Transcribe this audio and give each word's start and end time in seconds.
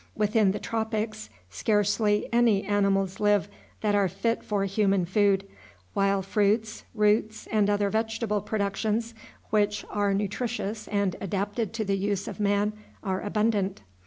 Within 0.15 0.49
the 0.49 0.57
tropics 0.57 1.29
scarcely 1.51 2.27
any 2.33 2.63
animals 2.63 3.19
live 3.19 3.47
that 3.81 3.93
are 3.93 4.07
fit 4.09 4.43
for 4.43 4.65
human 4.65 5.05
food; 5.05 5.47
while 5.93 6.23
fruits, 6.23 6.85
roots, 6.95 7.45
and 7.51 7.69
other 7.69 7.91
vegetable 7.91 8.41
productions 8.41 9.13
which 9.51 9.85
are 9.91 10.15
nutritious 10.15 10.87
and 10.87 11.15
adapted 11.21 11.71
to 11.73 11.85
the 11.85 11.97
use 11.99 12.27
of 12.27 12.39
man 12.39 12.73
are 13.03 13.21
abundant. 13.21 13.81